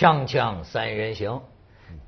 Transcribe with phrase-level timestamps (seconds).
[0.00, 1.42] 锵锵三人行，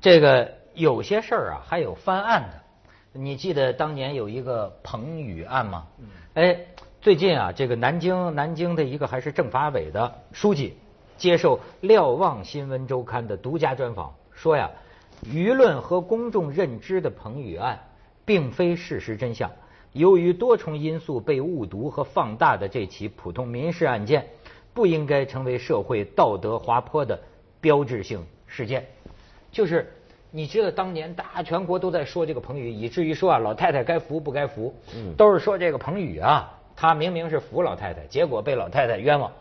[0.01, 3.19] 这个有些事儿啊，还有翻案的。
[3.19, 5.85] 你记得当年有一个彭宇案吗？
[6.33, 6.57] 哎，
[7.01, 10.75] 最近啊，这个南京南京的一个还是政法委的书记，
[11.17, 14.71] 接受瞭望新闻周刊的独家专访，说呀，
[15.25, 17.79] 舆论和公众认知的彭宇案，
[18.25, 19.51] 并非事实真相。
[19.91, 24.27] 由于多重因素被误读和放大的这起普通民事案件，
[24.73, 27.19] 不应该成为社会道德滑坡的。
[27.63, 28.85] 标志性事件，
[29.49, 29.89] 就是
[30.31, 34.75] 你知道当年大全国都在说这个彭宇，以至于说啊老太太该扶不该扶，
[35.15, 39.31] 都是说这个彭宇啊，他明明是扶老太太，结果被老太太冤枉，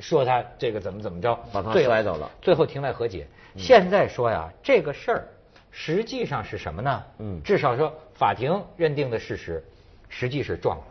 [0.00, 3.28] 说他这个怎么怎么着，把他摔倒了，最后庭外和解。
[3.56, 5.28] 现在说呀，这个事儿
[5.70, 7.04] 实际上是什么呢？
[7.18, 9.64] 嗯，至少说法庭认定的事实，
[10.08, 10.84] 实际是撞了。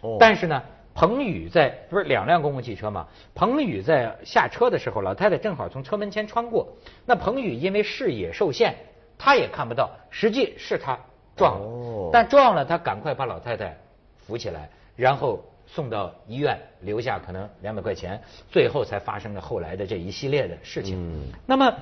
[0.00, 0.62] 哦，但是呢。
[0.96, 3.06] 彭宇在不是两辆公共汽车吗？
[3.34, 6.66] 彭宇在下车的时候，老太太正好从车门前穿过。
[7.04, 8.74] 那彭宇因为视野受限，
[9.18, 10.98] 他也看不到，实际是他
[11.36, 12.10] 撞了。
[12.10, 13.76] 但撞了，他赶快把老太太
[14.16, 18.18] 扶起来，然后送到医院，留下可能两百块钱，
[18.50, 21.30] 最后才发生了后来的这一系列的事情。
[21.44, 21.76] 那么，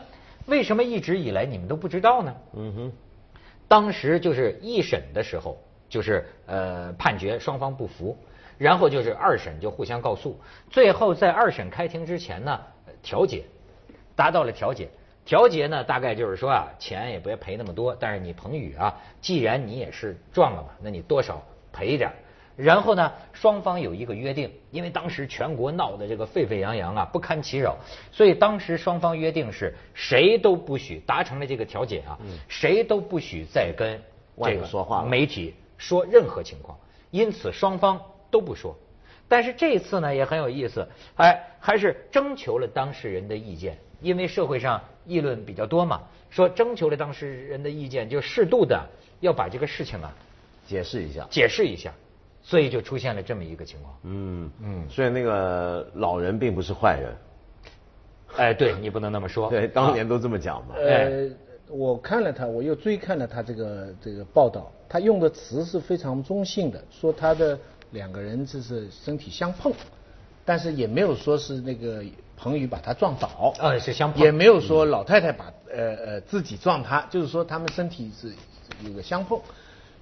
[0.46, 2.34] 为什么一直以来你们都不知道呢？
[2.54, 2.92] 嗯哼，
[3.68, 5.56] 当时就是一审的时候，
[5.88, 8.18] 就是呃判决双方不服。
[8.58, 10.38] 然后就是二审就互相告诉，
[10.70, 12.61] 最后在二审开庭之前呢，
[13.02, 13.44] 调解，
[14.14, 14.88] 达到了调解。
[15.27, 22.12] 调解呢，大概就是说啊，钱也别赔那么多，但是你彭宇啊，既然你也是撞了嘛，那你多少赔一点。
[22.56, 27.77] 然后呢，双方有一个约定，因为当时全国闹得这个沸沸扬扬啊，不堪其扰，
[28.12, 33.98] 所以当时双方约定是谁都不许达成了这个调解啊，谁都不许再跟
[34.42, 36.78] 这个说话媒体说任何情况。
[37.11, 37.98] 因此双方。
[38.34, 38.77] 都不说，
[39.28, 40.84] 但是这次呢也很有意思，
[41.14, 48.84] 哎，还是征求了当事人的意见，因为社会上议论比较多嘛，说征求了当事人的意见，就适度的
[49.20, 50.12] 要把这个事情啊
[50.67, 51.95] 解释一下，解释一下，
[52.42, 53.95] 所以就出现了这么一个情况。
[54.02, 57.16] 嗯嗯，所以那个老人并不是坏人，
[58.36, 60.74] 哎，对你不能那么说，对，当年都这么讲嘛。
[60.74, 61.30] 呃，
[61.68, 67.56] 我看了他，我又追看了他这个这个报道，他用的词是非常中性的，说他的。
[67.94, 69.72] 两个人就是身体相碰，
[70.44, 72.05] 但是也没有说是那个
[72.36, 78.34] 彭宇把他撞倒，呃，是相碰，也没有说老太太把呃呃自己撞他，就是说他们身体是
[78.84, 79.40] 有个相碰。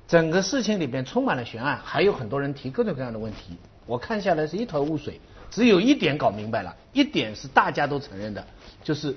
[0.08, 5.20] 整个事情里边充满了悬案，还有很多人提各种各样的问题，我看下来是一头雾水。
[5.50, 8.42] 只有一点搞明白了，一点是大家都承认的，
[8.82, 9.14] 就是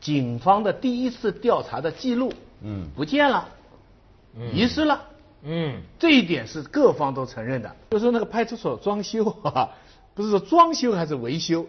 [0.00, 2.32] 警方的第一次调查的记录，
[2.62, 3.48] 嗯，不见了，
[4.54, 5.08] 遗失了。
[5.44, 7.76] 嗯，这一点是各方都承认的。
[7.90, 9.70] 就说那个派出所装修啊，
[10.14, 11.66] 不是说装修还是维修，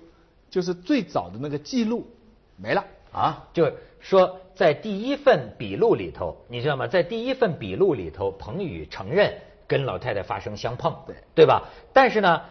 [0.50, 2.08] 就是最早的那个记录
[2.56, 3.48] 没了啊。
[3.54, 6.88] 就说在第一份笔录里头，你知道吗？
[6.88, 9.34] 在第一份笔录里头，彭宇承认
[9.68, 11.64] 跟老太太发生相碰，对对吧？
[11.94, 12.42] 但是呢，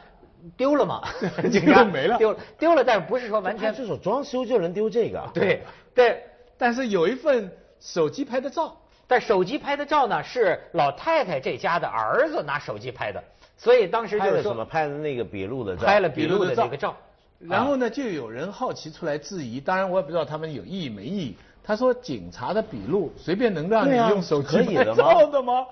[0.56, 1.02] 丢了嘛，
[1.52, 5.30] 警察没了，丢了丢了，但是不是说完全派出所装修就能丢这个？
[5.32, 5.62] 对
[5.94, 6.24] 对，
[6.58, 8.78] 但是有一份手机拍的照。
[9.06, 13.22] 但手机拍的照呢，是老太太这家的儿子拿手机拍的，
[13.58, 16.96] 所以当时就是什么拍的那个笔录的照，拍了笔录的这个照，
[17.38, 21.36] 然后呢，就有人好奇出来质疑，当然我也不知道他们有意义没意义。
[21.64, 25.66] 他说警察的笔录随便能让你用手机拍照的吗？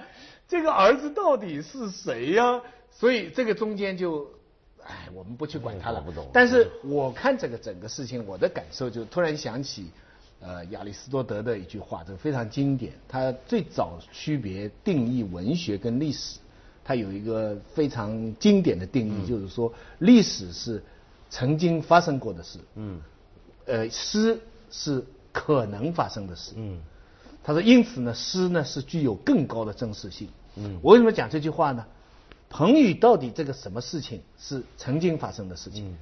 [0.47, 2.61] 这个儿子到底是谁呀？
[2.91, 4.29] 所以这个中间就，
[4.85, 6.01] 哎，我们不去管他了。
[6.01, 6.29] 不懂。
[6.33, 9.91] 但是我看这个整个事情，我的感受就突然想起。
[10.41, 12.95] 呃，亚里士多德的一句话，这个非常经典。
[13.07, 16.39] 他最早区别定义文学跟历史，
[16.83, 20.83] 他有一个非常经典的定义，就是说历史是
[21.29, 23.01] 曾经发生过的事，嗯，
[23.67, 24.41] 呃，诗
[24.71, 26.81] 是可能发生的事，嗯。
[27.45, 30.29] 他说，因此呢，诗呢是具有更高的真实性。
[30.57, 30.79] 嗯。
[30.83, 31.85] 我为什么讲这句话呢？
[32.49, 35.95] 彭宇到底这个什么事情是曾经发生的事情？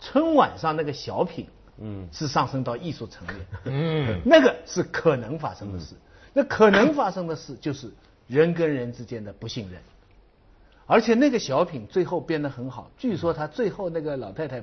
[0.00, 1.46] 春晚上那个小品。
[1.84, 5.96] 嗯，是上升到艺术层面，嗯，那个是可能发生的事，
[6.32, 7.90] 那可能发生的事就是
[8.28, 9.80] 人跟人之间的不信任，
[10.86, 14.62] 而且那个小品最后编得很好，据说他最后那个老太太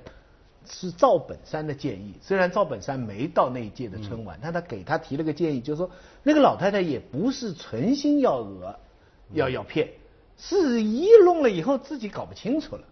[0.66, 5.92] 是赵本山的建议，虽然赵本山没到那一届的春晚，但他给他提了个建议，就是说
[6.24, 8.75] 那个老太太也不是存心要讹，
[9.33, 9.89] 要要骗，
[10.38, 12.83] 是一弄了以后自己搞不清楚了，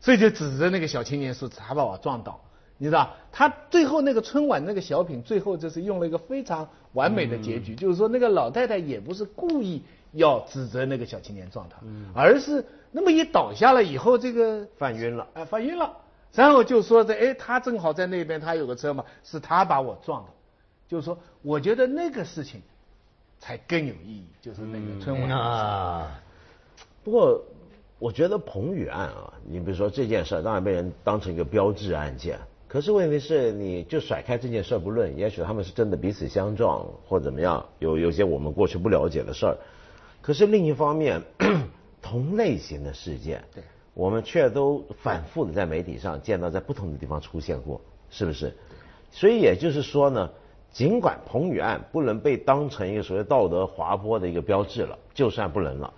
[0.00, 2.40] 所以就指着那个小青年说他把我撞倒。
[2.76, 9.82] 你知道，他最后那个春晚那个小品，最后就是用了一个非常完美的结局，就是说那个老太太也不是故意
[10.12, 11.76] 要指责那个小青年撞他，
[12.14, 15.96] 而是那么一倒下了以后，这个犯晕了，哎，犯晕了，
[16.32, 20.30] 然后就说这，哎，他正好在那边，他有个车嘛，是他把我撞的。
[20.86, 22.60] 就是说，我觉得那个事情
[23.40, 26.20] 才更有意义，就是那个春晚啊。
[27.02, 27.42] 不过，
[27.98, 32.38] 我觉得彭宇案啊，你比如说这件事，当然被人当成一个标志案件。
[32.74, 39.56] 可是问题是，你就甩开这件事不论，也许他们是真的彼此相撞或怎么样，有有些我们过去不了解的事儿。
[40.20, 41.22] 可是另一方面，
[42.02, 43.62] 同类型的事件，对，
[43.94, 47.80] 我们却都反复的在媒体上见到，在不同的地方出现过，
[48.10, 48.52] 是不是？
[49.12, 50.28] 所以也就是说呢，
[50.72, 55.94] 尽管彭宇案不能被当成一个所谓道德滑坡的一个标志了，就算不能了。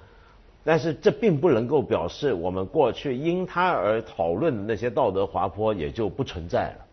[0.66, 6.86] 但是这并不能够表示我们过去因他而讨论的那些道德滑坡也就不存在了。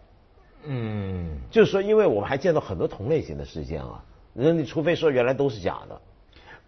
[0.65, 6.01] 嗯，就是说，因为我们还见到很多同类型的事件啊，那你除非说原来都是假的。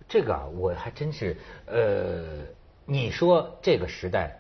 [0.10, 1.38] 这个啊，我还真是，
[1.68, 2.24] 呃，
[2.86, 4.38] 你说这个时代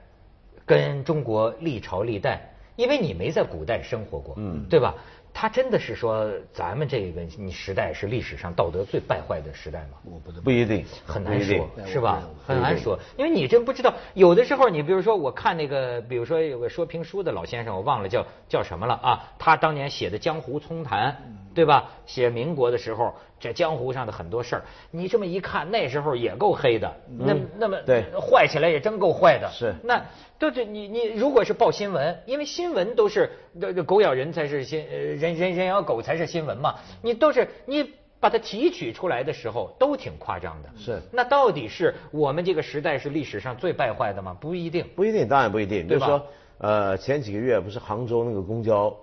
[0.65, 4.95] 跟中国历朝历代，因为你没在古代生活过，嗯，对吧？
[5.37, 9.97] 他真的是说咱们这个你时代是历史上道德最败坏的时代吗？
[10.05, 12.23] 我不不一定，很难说，是吧？
[12.47, 13.93] 很难说，因为你真不知道。
[14.13, 19.33] 有的时候，你比如说，我看那个，比如说有个说评书的老先生，我忘了叫叫什么了啊？
[19.37, 21.11] 他当年写的《江湖丛谈》，
[21.55, 21.89] 对吧？
[22.05, 29.49] 写民国的时候，这江湖上的很多事儿，你这么一看，那时候也够黑的，那那么对坏起来也真够坏的。
[29.51, 30.05] 是那。
[30.37, 40.69] 都是你你如果是报新闻，因为新闻都是这这狗咬人才是新呃人人人咬狗才是新闻嘛，你都是你把它提取出来的时候都挺夸张的。
[40.77, 41.01] 是。
[41.09, 44.35] 那到底是我们这个时代是历史上最败坏的吗？
[44.37, 44.85] 不一定。
[44.93, 45.87] 不一定，当然不一定。
[45.87, 46.21] 就是说，
[46.57, 48.93] 呃，前几个月不是杭州那个公交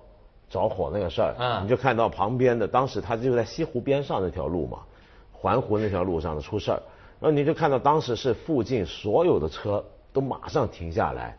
[0.53, 4.79] 着火那个事儿，嗯，你就看到旁边的，当时他就在西湖边上那条路嘛，
[5.33, 6.83] 环湖那条路上的出事儿，
[7.19, 9.83] 然后你就看到当时是附近所有的车。
[10.15, 11.35] 都马上停下来，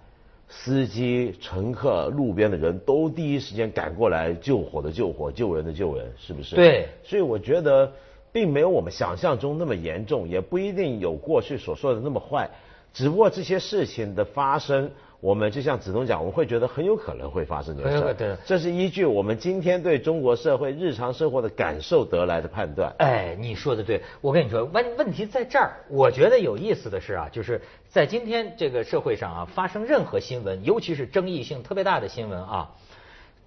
[0.49, 6.55] 司机、乘客、路边的人都第一时间赶过来救火的救火、救人的救人，是不是？
[6.55, 6.87] 对。
[7.03, 7.91] 所以我觉得，
[8.31, 12.49] 并没有我们想象中那么严重，也不一定有过去所说的那么坏，
[12.91, 14.89] 只不过这些事情的发生。
[15.23, 18.35] 我们就像子东讲，我们会觉得很有可能会发生这个事对。
[18.45, 22.93] 这是依据我们今天对中国社会日常生活的感受得来的判断。
[22.97, 25.71] 哎，你说的对，我跟你说，问问题在这儿。
[25.87, 32.71] 我觉得有意思的是啊，就是在今天这个社会上啊，发生任何新闻，尤其是争议性特别大的新闻啊，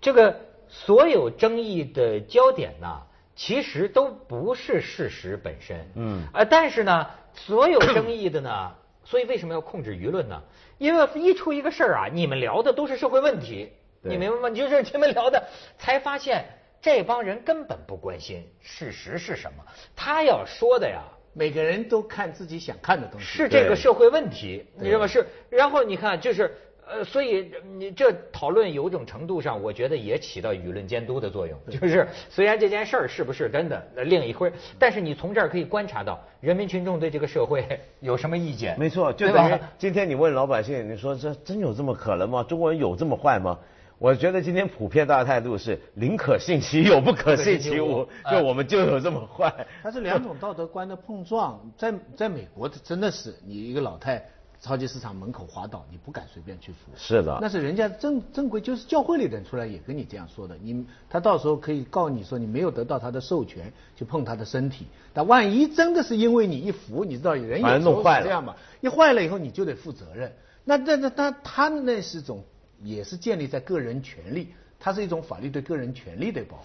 [0.01, 0.35] 这个
[0.71, 3.03] 所有争议的焦点呢，
[3.35, 5.87] 其实都不是事实本身。
[5.95, 6.23] 嗯。
[6.33, 8.73] 呃，但是呢，所有争议的呢，
[9.07, 10.43] 所以为什么要控制舆论呢？
[10.79, 13.73] 因为一出一个事儿啊，你们聊的都是社会问题，
[14.03, 14.51] 你明白吗？
[14.51, 15.43] 就是你们聊的，
[15.79, 16.45] 才发现
[16.83, 19.65] 这帮人根本不关心事实是什么。
[19.95, 25.07] 他要说的呀，每个人都看自己想看的东西，是这个社会问题，你知道吗？
[25.07, 26.55] 是，然后你看就是。
[26.89, 31.59] 呃，所以你这讨论有种程度上，我觉得也起到舆论监督的作用。
[31.69, 37.67] 就是虽然这件事儿是不是真的，那另一回，但是你从这儿可以观察到人民群众对这个社会
[37.99, 38.79] 有什么意见。
[38.79, 42.45] 没错，就等于今天你问老百姓，你说这真有这么可能吗？
[42.45, 43.59] 中国人有这么坏吗？
[43.99, 48.07] 我觉得今天普遍大家态度是宁可信其有，不可信其无。
[48.31, 49.53] 就我们就有这么坏。
[49.83, 54.25] 它是两种道德观的碰撞，在在美国，真的是你一个老太。
[54.67, 56.91] 超级市场门口滑倒，你不敢随便去扶。
[56.97, 60.57] 是的，那是人家正正规，就是教会里的人出来也跟你这样说的。
[60.61, 64.87] 你他到时候可以告你说你没有得到他的授权去碰他的身体。
[65.15, 68.57] 但万一真的是因为你一扶，你知道人有时候是这样嘛？
[68.81, 70.33] 一坏了以后你就得负责任。
[70.65, 72.43] 那那那他他那是种
[72.83, 74.49] 也是建立在个人权利，
[74.81, 76.65] 它是一种法律对个人权利的保护。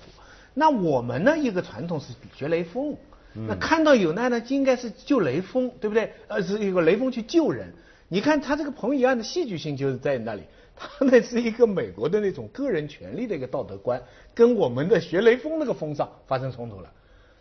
[0.55, 2.97] 那我们呢一个传统是学雷锋。
[3.33, 6.11] 那看到有难呢，就应该是救雷锋，对不对？
[6.27, 7.73] 呃，是一个雷锋去救人。
[8.13, 10.43] 你看他这个彭于晏的戏剧性就是在那里，
[10.75, 14.01] 他那是一个美国的那种个人权利的一个道德观，
[14.35, 16.89] 跟我们的学雷锋那个风尚发生冲突了。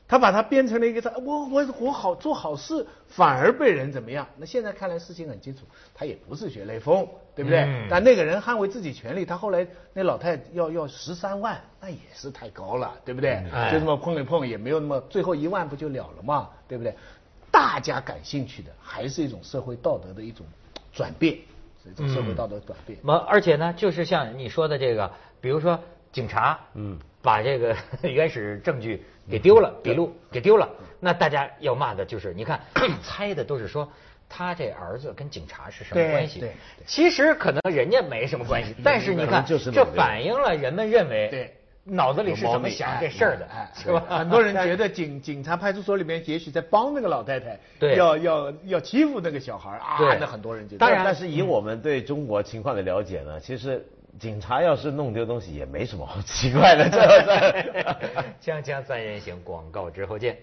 [0.07, 4.27] 他把它编成了一个他我我我好做好事，反而被人怎么样？
[4.39, 5.63] 那现在看来事情很清楚，
[5.93, 7.87] 他也不是学雷锋，对不对？
[7.91, 13.43] 但那个人捍卫自己权利，他后来那老太要要十三万，那也是太高了，对不对？
[13.73, 16.95] 就这么碰一碰，也没有那么最后一万不就了了嘛，对不对？
[17.61, 20.47] 大家感兴趣的还是一种社会道德的一种
[20.95, 21.35] 转变，
[21.85, 22.99] 一种社会道德转变。
[23.03, 25.11] 么而且呢，就是像你说的这个，
[25.43, 25.79] 比如说
[26.11, 29.05] 警察，嗯，把这个 原始证据。
[29.31, 32.59] 给丢了，笔录给丢了，那大家要骂的就是，你看
[33.01, 33.89] 猜的都是说
[34.29, 36.41] 他这儿子跟警察是什么关系？
[36.41, 36.53] 对，
[36.85, 44.05] 其实可能人家没什么关系， 但是你看，这反映了人们认为对脑子里是怎么想这事儿的， 是吧？
[44.09, 47.59] 很多人觉得警警察派出所里面也许在帮那个老太太，
[47.95, 50.79] 要要要欺负那个小孩啊，那很多人觉得。
[50.79, 53.85] 当然，但是以我们对中国情况的了解呢，其实。
[54.19, 56.91] 警察要是弄丢东西也没什么好奇怪的，
[58.43, 60.37] 这 锵锵三人行，广告之后见。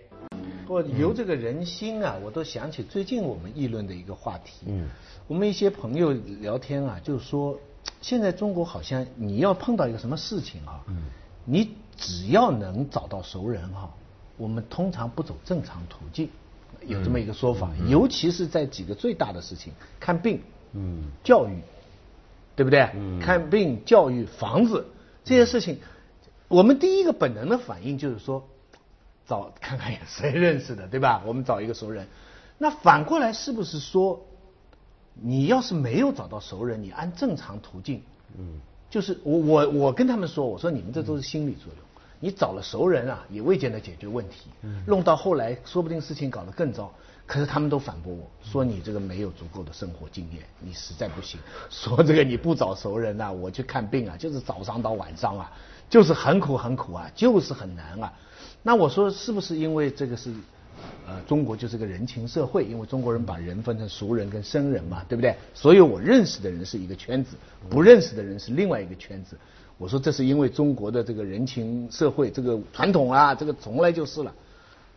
[0.67, 4.67] 我由这个人心啊，我都想起最近我们议论的一个话题。
[4.67, 4.87] 嗯，
[5.27, 7.59] 我们一些朋友聊天啊，就是说，
[8.01, 11.03] 现在中国好像你要碰到一个什么事情啊，嗯，
[11.49, 13.89] 你只要能找到熟人哈，
[14.35, 16.29] 我们通常不走正常途径，
[16.85, 17.71] 有这么一个说法。
[17.87, 20.41] 尤其是在几个最大的事情，看病，
[20.73, 21.61] 嗯，教育，
[22.55, 22.81] 对不对？
[22.95, 24.85] 嗯，看病、教育、房子
[25.23, 25.79] 这些事情，
[26.49, 28.45] 我们第一个本能的反应就是说。
[29.29, 31.21] 找看看有谁认识的，对吧？
[31.27, 32.07] 我们找一个熟人。
[32.57, 34.25] 那反过来是不是说，
[35.15, 38.01] 你要是没有找到熟人，你按正常途径，
[38.37, 41.83] 嗯，就是我我我跟他们说，我说你们这都是心理作用。
[42.19, 44.49] 你找了熟人啊，也未见得解决问题。
[44.63, 46.91] 嗯，弄到后来，说不定事情搞得更糟。
[47.27, 51.39] 可是他们都反驳我说，你这个没有足够的生活经验，你实在不行。
[51.69, 55.51] 说这个你不找熟人呐，我去看病啊，就是早上到晚上啊，
[55.89, 58.11] 就是很苦很苦啊，就是很难啊。
[58.63, 60.33] 那我说是不是因为这个是，
[61.07, 65.35] 呃，中国就是个人情社会，因为中国人把人分成熟人跟生人嘛，对不对？
[65.53, 67.35] 所有我认识的人是一个圈子，
[67.69, 69.37] 不认识的人是另外一个圈子。
[69.77, 74.33] 我说这是因为中国的这个人情社会这个传统啊，这个从来就是了。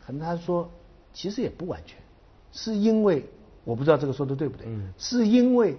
[0.05, 0.69] 可能他说
[1.13, 1.97] 其实也不完全，
[2.51, 3.25] 是因为
[3.63, 4.67] 我不知道这个说的对不对，
[4.99, 5.77] 是因为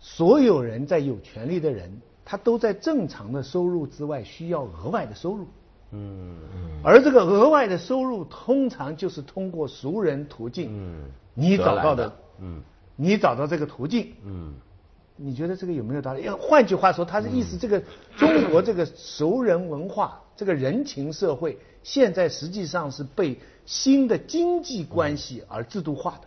[0.00, 1.90] 所有人在有权利的人，
[2.24, 5.46] 他都在正常的收入之外需要额外的收入。
[5.94, 6.36] 嗯，
[6.82, 12.60] 而这个额外的收入通常就是通过熟人途径，嗯，你找到的，嗯，
[12.96, 14.52] 你找到这个途径，嗯，
[15.16, 16.22] 你觉得这个有没有道理？
[16.22, 17.80] 要换句话说，他的意思，这个
[18.16, 26.26] 中国这个熟人文化，这个人情社会，现在实际上是被新的经济关系而制度化的。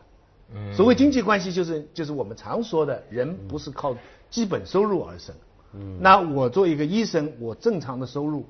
[0.55, 3.93] 嗯，所谓经济关系，就是就是我们常说的人不是靠
[4.29, 5.35] 基本收入而生。
[5.73, 8.45] 嗯，那我作为一个医生，我正常的收入。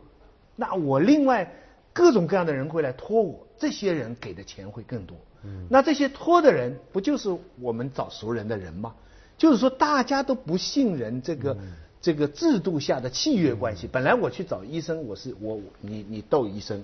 [0.57, 1.49] 那我另外
[1.93, 5.15] 各种各样的人会来托我，这些人给的钱会更多。
[5.43, 8.93] 嗯，那这些托的人不就是我们找熟人的人吗？
[9.37, 11.57] 就是说大家都不信任这个
[12.01, 13.87] 这个制度下的契约关系。
[13.87, 16.83] 本来我去找医生，我是我你你窦医生，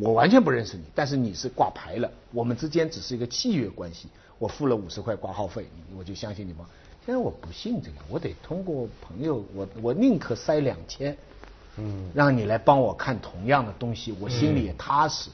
[0.00, 4.08] 我完全不认识你，但是你是挂牌了，我们之间只是一个契约关系。
[4.38, 6.66] 我付了五十块挂号费，我就相信你吗？
[7.06, 11.16] 现在我不信这个，我得通过朋友，我我宁可塞两千。
[11.78, 15.30] 嗯，让你来帮我看同样的东西，我心里也踏实。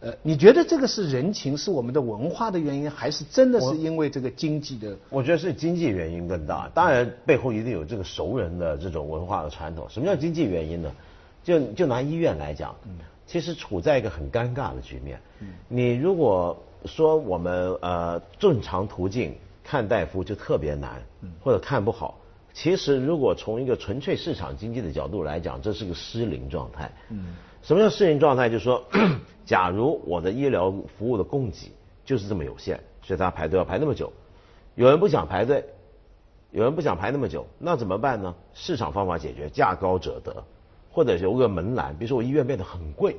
[0.00, 4.96] 呃，你觉得这个是人情，是我们的文化的原因，还是真的是因为这个经济的？
[5.10, 6.70] 我觉得是经济原因更大。
[6.72, 9.86] 当然，背后一定有这个熟人的这种文化的传统。
[9.90, 10.92] 什么叫经济原因呢？
[11.42, 12.76] 就就拿医院来讲，
[13.26, 15.20] 其实处在一个很尴尬的局面。
[15.66, 19.34] 你如果说我们呃正常途径
[19.64, 21.02] 看大夫就特别难，
[21.42, 22.16] 或者看不好。
[22.60, 26.90] 其实，如果从一个纯粹市场经济的角度来讲，这是个失灵状态。
[27.08, 28.48] 嗯，什么叫失灵状态？
[28.48, 28.84] 就是说，
[29.46, 31.70] 假如我的医疗服务的供给
[32.04, 34.12] 就是这么有限，所以大家排队要排那么久。
[34.74, 35.64] 有人不想排队，
[36.50, 38.34] 有人不想排那么久，那怎么办呢？
[38.54, 40.42] 市场方法解决，价高者得，
[40.90, 43.18] 或者有个门栏，比如说我医院变得很贵，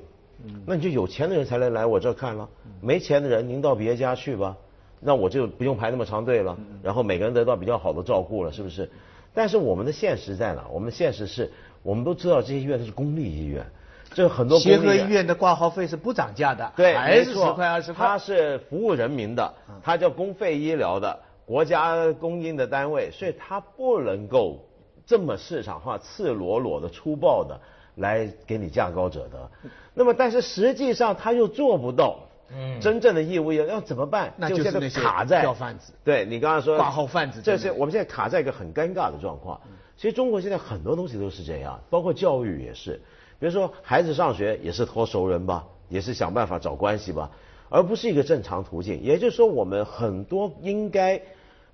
[0.65, 2.50] 那你就有钱的人才能来我这看了，
[2.81, 4.58] 没钱的人您到别家去吧，
[5.00, 8.91] 那我就不用排那么长队了，然后每个人得到比较好的照顾了，是不是？
[9.33, 10.65] 但是我们的现实在哪？
[10.71, 11.51] 我们的现实是，
[11.83, 13.65] 我们都知道这些医院都是公立医院，
[14.13, 18.05] 这很多协和医院的挂号费是不涨价的，对，还是十块二十块。
[18.07, 24.65] 它是服务人民的，它叫公费医疗的，国家供应的单位，所以它不能够
[25.05, 27.59] 这么市场化、赤裸裸的、粗暴的
[27.95, 29.51] 来给你价高者得。
[29.93, 32.28] 那么，但是实际上他又做不到。
[32.56, 34.34] 嗯，真正的义务要要怎么办？
[34.38, 35.94] 那就是那些卡在票贩子。
[36.03, 39.60] 对你刚刚说挂号贩子，这是我们现在卡在一个很尴尬的状况。
[39.98, 43.01] 其实中国现在很多东西都是这样，包括教育也是。
[43.39, 47.32] 比如说孩子上学也是托熟人吧，也是想办法找关系吧，
[47.70, 49.01] 而不是一个正常途径。
[49.01, 51.22] 也就是说，我们很多应该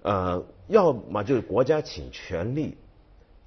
[0.01, 2.77] 呃，要么就是国家请全力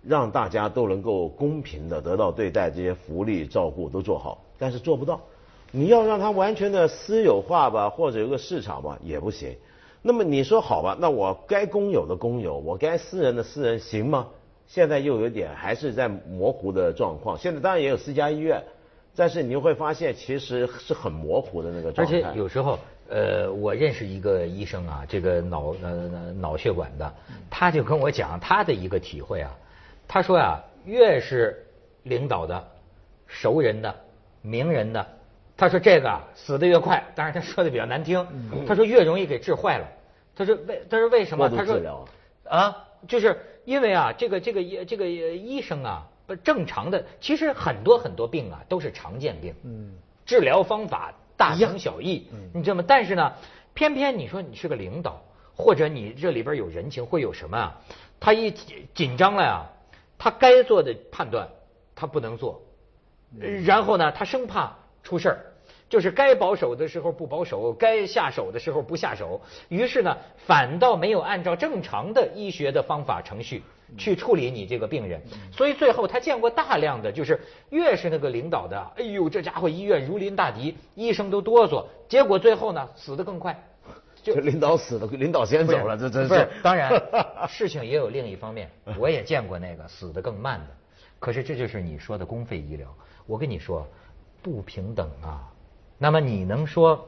[0.03, 5.21] 让大家都能够公平的得到对待，这些福利照顾都做好，但是做不到。
[5.71, 9.55] 你要让它完全的私有化吧，或者有个市场吧，也不行。
[10.01, 14.29] 那么你说好吧，那我该公有的公有，我该私人的私人，行吗？
[14.67, 17.37] 现在又有点还是在模糊的状况。
[17.37, 18.63] 现在当然也有私家医院，
[19.17, 22.19] 但是你会发现其实是很模糊的那个状态。
[22.19, 27.15] 而且有时候，呃，我认识一个医生啊，这个脑呃脑血管的，
[27.51, 29.51] 他就跟我讲他的一个体会啊，
[30.07, 31.67] 他说呀，越是
[32.05, 32.63] 领导的、
[33.27, 33.95] 熟人的、
[34.41, 35.07] 名人的。
[35.59, 38.25] 他说这个死的越快，当然他说的比较难听。
[38.65, 39.89] 他说越容易给治坏了。
[40.37, 41.49] 他说为他说为什么？
[41.59, 41.75] 他说
[42.49, 49.93] 啊，就是因为啊，这个这个这个医生啊，不正常的，其实很多很多病啊都是常见病，嗯，
[50.25, 52.85] 治疗方法大同小异，你知道吗？
[52.87, 53.33] 但是呢，
[53.75, 55.21] 偏偏你说你是个领导，
[55.57, 57.81] 或者你这里边有人情，会有什么啊？
[58.21, 58.53] 他一
[58.95, 59.67] 紧张了呀，
[60.17, 61.49] 他该做的判断
[61.97, 62.63] 他不能做，
[63.65, 64.77] 然后呢，他生怕
[65.09, 65.39] 出事儿。
[65.89, 70.15] 就是该保守的时候不保守，该下手的时候不下手，于是呢，
[70.47, 73.63] 反倒没有按照正常的医学的方法程序
[73.97, 75.19] 去处理你这个病人，
[75.51, 83.59] 所以最后他见过大量的，就是越是那个领导的，哎呦，这家伙医院如临大敌，医生都哆嗦，结果最后呢，死得更快，
[84.23, 86.47] 就领导死了，领导先走了，这真是。
[86.63, 86.93] 当然，
[87.49, 90.67] 事情也有另一方面，我也见过那个死得更慢的，
[91.19, 93.89] 可是这就是你说的公费医疗，我跟你说，
[94.43, 95.53] 不平等啊。
[95.99, 97.07] 那么你能说，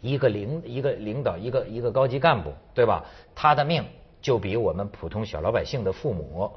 [0.00, 3.04] 一个领一个领导一个一个高级干部对吧？
[3.34, 3.84] 他的命
[4.20, 6.50] 就比我们普通小老百姓的父母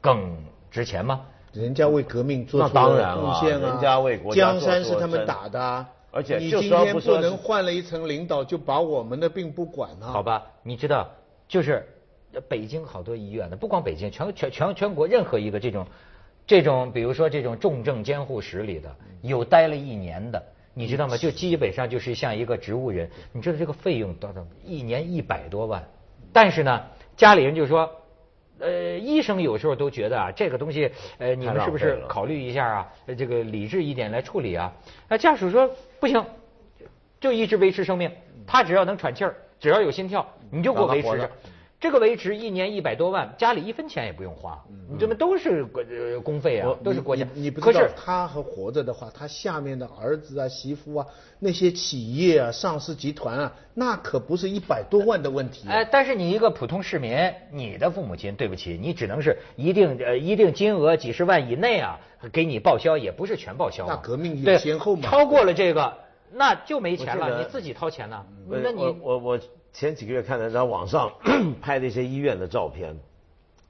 [0.00, 0.36] 更
[0.70, 1.22] 值钱吗？
[1.52, 3.70] 人家为革命做出贡献啊！
[3.70, 10.08] 人家为国家江山是他们打的，而且你今天不能换了一层领导就把我们的病不管了。
[10.08, 11.08] 好吧，你知道，
[11.46, 11.86] 就是
[12.48, 15.86] 北京好多医院的，不光北京，全全全全国任何一个这种
[16.46, 20.42] 这种，比如说这种重症监护室里的，有待了一年的。
[20.76, 21.16] 你知道吗？
[21.16, 23.08] 就基本上就是像一个植物人。
[23.32, 24.44] 你知道这个费用多少？
[24.64, 25.82] 一年一百多万。
[26.32, 26.82] 但是呢，
[27.16, 27.88] 家里人就说，
[28.58, 32.92] 呃，医生有时候都觉得啊，这个东西，呃，你们是不是考虑一下啊？
[33.16, 34.72] 这个理智一点来处理啊？
[35.08, 35.70] 那家属说
[36.00, 36.24] 不行，
[37.20, 38.10] 就一直维持生命。
[38.44, 41.30] 他只要能喘气儿，只要有心跳，你就给我维持着。
[41.84, 47.26] 这个维持一年一百多万，家里一分钱也不用花，你这么都是呃公费啊，都是国家。
[47.34, 51.06] 你不知道他还活着的话，他下面的儿子啊、媳妇啊，
[51.38, 55.68] 那些企业啊、上市集团啊，那可不是一百多万的问题。
[55.68, 57.14] 哎，但是你一个普通市民，
[57.52, 62.00] 你的父母亲，对不起，你只能是一定呃一定金额几十万以内啊，
[62.32, 63.86] 给你报销，也不是全报销。
[63.86, 65.02] 那革命有先后嘛？
[65.02, 65.98] 超过了这个，
[66.32, 68.24] 那就没钱了，你自己掏钱呢。
[68.48, 69.38] 那你我我。
[69.74, 71.12] 前几个月看了张网上
[71.60, 72.94] 拍的一些医院的照片，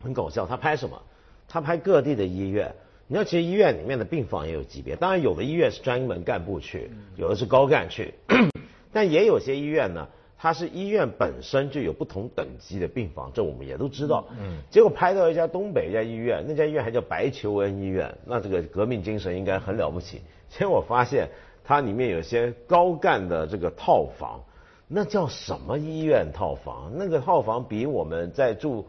[0.03, 0.47] 很搞笑。
[0.47, 1.01] 他拍什么？
[1.49, 2.75] 他拍各地的医院。
[3.07, 8.13] 你要其实医院里面的病房也有级别，当然有的医院是专门干部去，有的是高干去，
[8.93, 14.27] 但也有些医院呢，它是医院本身就有不同等级的病房，这我们也都知道。
[14.39, 14.59] 嗯。
[14.71, 20.21] 结果拍到一家东北一家医院，那家医院还叫白求恩医院，那这个革命精神应该很了不起。
[20.51, 21.31] 结果发现
[21.65, 24.43] 它里面有些高干的这个套房。
[24.87, 26.93] 那叫什么医院套房？
[26.95, 28.87] 那个套房比我们在住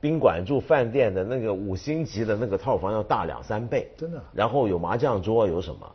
[0.00, 4.22] 宾馆、住饭店的那个五星级的那个套房要大两三倍，真的。
[4.32, 5.92] 然后有麻将桌，有什么？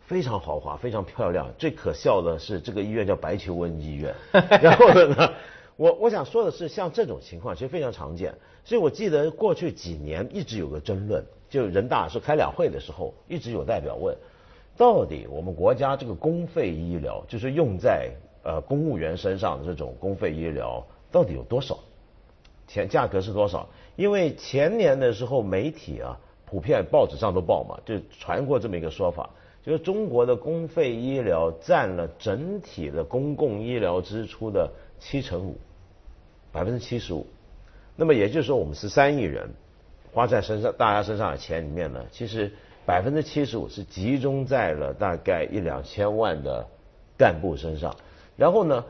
[0.00, 1.48] 非常豪华，非常漂亮。
[1.56, 4.14] 最可笑的是，这个医院叫白求恩医院。
[4.60, 5.32] 然后呢，
[5.76, 8.34] 我我想说的是，像这种情况其实非常常见。
[8.64, 14.14] 所以我记得过去几年一直有个争论，就人大是开两会的时候，一直有代表问，
[14.76, 18.10] 到底我们国家这个公费医疗就是用在。
[18.42, 21.78] 呃，公务员身上的这种公费医疗到底有多少？
[22.66, 23.68] 钱价格是多少？
[23.96, 29.28] 因为前年的时候，媒体啊，普遍报纸上都报嘛，就传过这么一个说法，
[29.62, 35.58] 就是中国的公费医疗占了整体的公共医疗支出的七成五，
[36.52, 37.26] 百分之七十五。
[37.96, 39.50] 那么也就是说，我们十三亿人
[40.12, 42.50] 花在身上，大家身上的钱里面呢，其实
[42.86, 46.66] 百分之七十五是集中在了大概一两千万的
[47.18, 47.94] 干部身上。
[48.40, 48.82] 然后呢，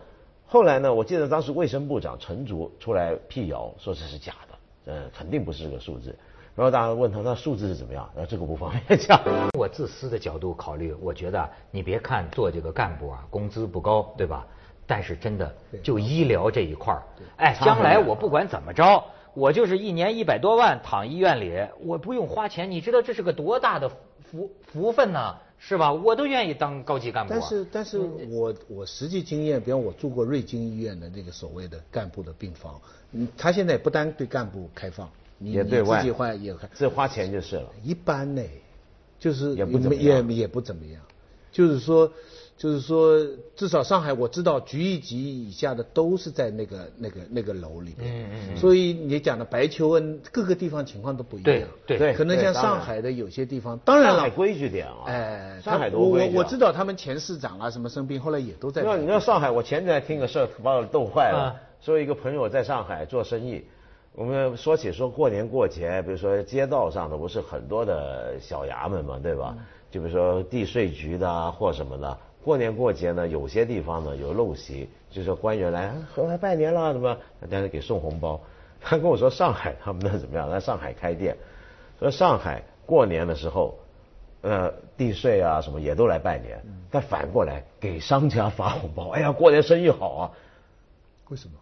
[0.47, 0.95] 后来呢？
[0.95, 6.17] 我记得当时卫生部长陈竺出来辟谣，说这是假的，呃，肯定不是这个数字。
[6.55, 8.09] 然后大家问他，那数字是怎么样？
[8.15, 9.21] 然后这个不方便讲。
[9.59, 14.47] 我自私的角度考虑，我觉得你别看做这个干部啊，工资不高，对吧？
[14.87, 17.03] 但是真的，就医疗这一块儿，
[17.37, 19.03] 哎，将来我不管怎么着，
[19.35, 25.35] 我就是一年一百多万躺医院里，我不用花钱，你知道这是个多大的福福分呢？
[25.62, 25.92] 是吧？
[25.92, 27.31] 我都愿意当高级干部。
[27.31, 32.81] 但是，但是我我实际经验，比方我住过瑞金医院的那个所谓的干部的病房，
[33.12, 37.70] 嗯，他现在不单对干部开放，也对外，自己花也开，这花钱就是了。
[37.85, 38.42] 一般呢，
[39.18, 41.01] 就是也不怎么样，也也不怎么样，
[41.53, 42.11] 就是说。
[42.61, 43.18] 就是说，
[43.57, 48.29] 至少上海我知道，局一级以下的都是在那个那个那个楼里面。
[48.31, 48.57] 嗯嗯。
[48.59, 51.62] 所以你讲的白求恩，各个地方情况都不一样。
[51.87, 52.12] 对对。
[52.12, 54.16] 可能像上海的有些地方，当然了。
[54.16, 55.05] 上海规矩点啊。
[55.07, 55.59] 哎。
[55.64, 56.37] 上海多规矩。
[56.37, 58.83] 我我知道他们前市长啊什么生病，后来也都在。
[58.83, 59.51] 那你知道上海？
[59.51, 61.57] 我前几天听个事儿把我逗坏了。
[61.81, 63.64] 说一个朋友在上海做生意，
[64.14, 69.57] 我们说起说过年过节，比如说街道上的不是很多的小衙门嘛，对吧？
[69.90, 72.18] 就比如说地税局的啊或什么的。
[72.42, 77.16] 过年过节呢，有些地方呢有陋习，就说官员来和来拜年了，什么，
[77.50, 78.40] 但是给送红包。
[78.81, 80.50] 他跟我说上海他们那怎么样？
[80.50, 81.37] 在上海开店，
[81.98, 83.79] 说上海过年的时候，
[84.40, 90.31] 呃，地税啊什么也都来拜年，但反过来给商家发红包，哎呀，过年生意好啊。
[91.29, 91.55] 为什么？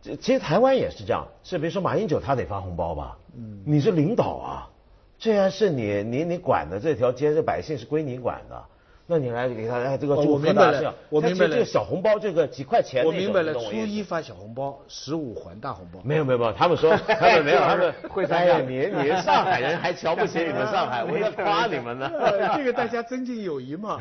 [0.00, 3.18] 这其实台湾也是这样，是比如说马英九他得发红包吧？
[3.36, 4.70] 嗯，你是领导啊，
[5.18, 8.64] 既然是你你你管的这条街，这百姓是归你管的。
[9.10, 11.54] 那你来给他哎，这个祝我明白了，我明白了。
[11.54, 13.54] 这个小红包，这个几块钱，我明白了。
[13.54, 15.98] 初一发小红包，十五还大红包。
[16.04, 18.58] 没有没有没有，他们说 他们没有，他们会参加。
[18.58, 22.12] 你你上海人还瞧不起你们上海，我在夸你们呢。
[22.54, 23.98] 这个大家增进友谊嘛，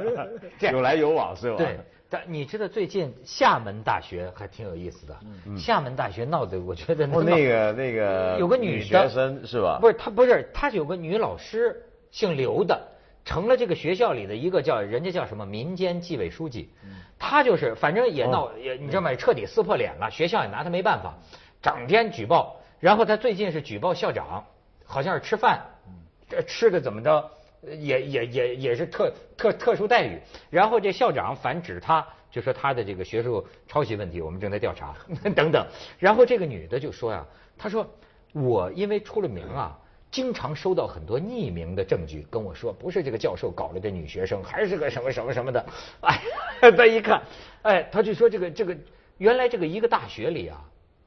[0.72, 1.58] 有来有往是吧？
[1.58, 5.14] 对，但你知道最近厦门大学还挺有意思的。
[5.58, 9.76] 厦门大学闹的，我觉得那个那个有个女学生是吧？
[9.78, 11.76] 不是，他不是，他有个女老师，
[12.10, 12.88] 姓刘的。
[13.30, 16.68] 成了这个学校里的一个叫人家叫什么民间纪委书记，
[17.16, 19.14] 他就是反正也闹也你知道吗？
[19.14, 21.14] 彻底撕破脸了，学校也拿他没办法，
[21.62, 22.56] 整天举报。
[22.80, 24.44] 然后他最近是举报校长，
[24.84, 25.60] 好像是吃饭，
[26.28, 27.30] 这吃的怎么着，
[27.62, 30.18] 也也也也是特特特殊待遇。
[30.50, 34.92] 然后这校长反指他，就说他的这个学术抄袭问题，我们正在调查
[35.36, 35.64] 等等。
[36.00, 37.24] 然后这个女的就说呀，
[37.56, 37.88] 她说
[38.32, 39.78] 我因为出了名啊。
[40.10, 45.64] 经常收到很多匿名的证据，跟我说不是这个教授搞了个女学生，还是个什么什么什么的。
[46.00, 46.20] 哎，
[46.76, 47.22] 他一看，
[47.62, 48.76] 哎，他就说这个这个，
[49.18, 50.60] 原来这个一个大学里啊，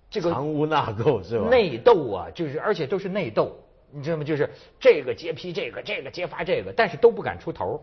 [0.10, 1.50] 这个藏污纳垢是吧？
[1.50, 3.54] 内斗啊，就是而且都是内斗，
[3.92, 4.24] 你知道吗？
[4.24, 7.82] 就是这个揭批这个，这个揭发这个，但是都不敢出头。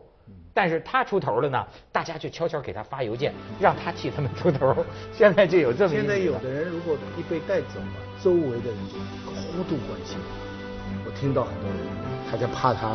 [0.54, 4.74] 但是他出头了呢，大家就悄悄给他发邮件，让他替他们出头。
[5.12, 8.96] 现在就有这么现在有的人如果一被带走了，周围的人就
[9.52, 10.16] 高度关心。
[11.10, 11.78] 我听到很多人，
[12.30, 12.94] 他在怕他，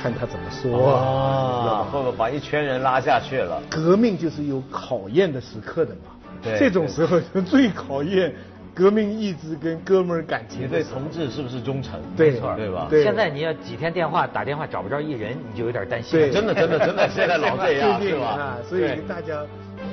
[0.00, 3.60] 看他怎么说啊，或者把一圈人拉下去了。
[3.68, 8.32] 革命就是有考验的时刻的嘛，对，这种时候最考验
[8.72, 10.62] 革命意志跟哥们儿感情。
[10.62, 12.00] 你对同志是不是忠诚？
[12.16, 12.86] 对，对吧？
[12.90, 16.16] 现在你要几天电话打电话找不着一人，你就有点担心。
[16.16, 18.56] 对，真的真的真的，现在老这样 是吧？
[18.68, 19.34] 所以大家
[19.78, 19.88] 呃，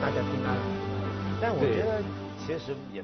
[0.00, 0.54] 大家平安。
[1.40, 2.00] 但我觉得
[2.46, 3.02] 其实也。